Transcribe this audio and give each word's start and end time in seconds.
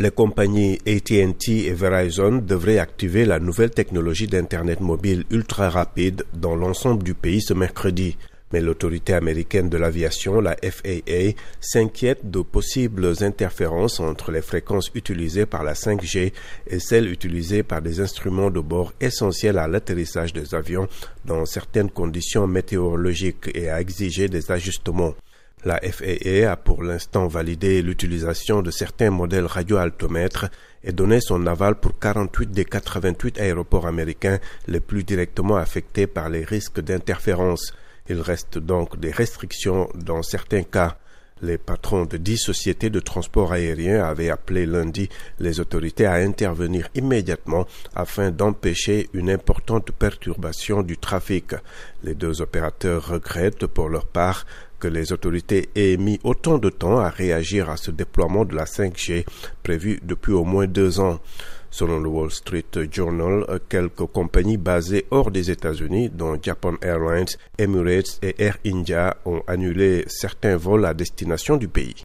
Les 0.00 0.12
compagnies 0.12 0.78
ATT 0.86 1.48
et 1.48 1.72
Verizon 1.72 2.36
devraient 2.36 2.78
activer 2.78 3.24
la 3.24 3.40
nouvelle 3.40 3.70
technologie 3.70 4.28
d'Internet 4.28 4.80
mobile 4.80 5.24
ultra 5.28 5.70
rapide 5.70 6.24
dans 6.32 6.54
l'ensemble 6.54 7.02
du 7.02 7.14
pays 7.14 7.40
ce 7.40 7.52
mercredi. 7.52 8.16
Mais 8.52 8.60
l'autorité 8.60 9.14
américaine 9.14 9.68
de 9.68 9.76
l'aviation, 9.76 10.40
la 10.40 10.54
FAA, 10.62 11.34
s'inquiète 11.60 12.30
de 12.30 12.42
possibles 12.42 13.12
interférences 13.24 13.98
entre 13.98 14.30
les 14.30 14.40
fréquences 14.40 14.92
utilisées 14.94 15.46
par 15.46 15.64
la 15.64 15.72
5G 15.72 16.32
et 16.68 16.78
celles 16.78 17.10
utilisées 17.10 17.64
par 17.64 17.82
des 17.82 17.98
instruments 17.98 18.52
de 18.52 18.60
bord 18.60 18.92
essentiels 19.00 19.58
à 19.58 19.66
l'atterrissage 19.66 20.32
des 20.32 20.54
avions 20.54 20.86
dans 21.24 21.44
certaines 21.44 21.90
conditions 21.90 22.46
météorologiques 22.46 23.50
et 23.52 23.68
a 23.68 23.80
exigé 23.80 24.28
des 24.28 24.48
ajustements. 24.52 25.14
La 25.64 25.80
FAA 25.80 26.50
a 26.50 26.56
pour 26.56 26.84
l'instant 26.84 27.26
validé 27.26 27.82
l'utilisation 27.82 28.62
de 28.62 28.70
certains 28.70 29.10
modèles 29.10 29.46
radioaltomètres 29.46 30.46
et 30.84 30.92
donné 30.92 31.20
son 31.20 31.46
aval 31.48 31.74
pour 31.74 31.98
48 31.98 32.52
des 32.52 32.64
88 32.64 33.40
aéroports 33.40 33.88
américains 33.88 34.38
les 34.68 34.78
plus 34.78 35.02
directement 35.02 35.56
affectés 35.56 36.06
par 36.06 36.28
les 36.28 36.44
risques 36.44 36.80
d'interférence. 36.80 37.74
Il 38.08 38.20
reste 38.20 38.58
donc 38.58 39.00
des 39.00 39.10
restrictions 39.10 39.88
dans 39.96 40.22
certains 40.22 40.62
cas. 40.62 40.96
Les 41.40 41.58
patrons 41.58 42.04
de 42.04 42.16
dix 42.16 42.38
sociétés 42.38 42.90
de 42.90 43.00
transport 43.00 43.52
aérien 43.52 44.02
avaient 44.02 44.30
appelé 44.30 44.66
lundi 44.66 45.08
les 45.38 45.60
autorités 45.60 46.06
à 46.06 46.14
intervenir 46.14 46.88
immédiatement 46.94 47.66
afin 47.94 48.30
d'empêcher 48.30 49.08
une 49.12 49.30
importante 49.30 49.92
perturbation 49.92 50.82
du 50.82 50.98
trafic. 50.98 51.54
Les 52.02 52.14
deux 52.14 52.42
opérateurs 52.42 53.08
regrettent 53.08 53.66
pour 53.66 53.88
leur 53.88 54.06
part 54.06 54.46
que 54.80 54.88
les 54.88 55.12
autorités 55.12 55.68
aient 55.74 55.96
mis 55.96 56.20
autant 56.24 56.58
de 56.58 56.70
temps 56.70 56.98
à 56.98 57.08
réagir 57.08 57.70
à 57.70 57.76
ce 57.76 57.90
déploiement 57.90 58.44
de 58.44 58.54
la 58.54 58.64
5G 58.64 59.24
prévu 59.62 60.00
depuis 60.02 60.32
au 60.32 60.44
moins 60.44 60.66
deux 60.66 61.00
ans. 61.00 61.20
Selon 61.70 62.00
le 62.00 62.08
Wall 62.08 62.30
Street 62.30 62.64
Journal, 62.90 63.44
quelques 63.68 64.06
compagnies 64.06 64.56
basées 64.56 65.06
hors 65.10 65.30
des 65.30 65.50
États-Unis, 65.50 66.10
dont 66.10 66.38
Japan 66.42 66.74
Airlines, 66.82 67.26
Emirates 67.58 68.18
et 68.22 68.34
Air 68.38 68.58
India, 68.66 69.16
ont 69.24 69.42
annulé 69.46 70.04
certains 70.06 70.56
vols 70.56 70.86
à 70.86 70.94
destination 70.94 71.56
du 71.56 71.68
pays. 71.68 72.02